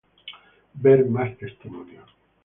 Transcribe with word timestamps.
Ver 0.73 1.05
más 1.07 1.37
testimonios 1.37 2.09